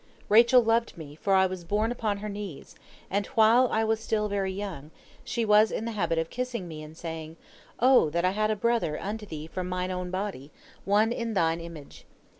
[0.29, 2.73] Rachel loved me, for I was born upon her knees,
[3.11, 4.89] and while I was still very young,
[5.23, 7.37] she was in the habit of kissing me and saying,
[7.79, 10.51] 'O that I had a brother unto thee from mine own body,
[10.85, 12.05] one in thine image.'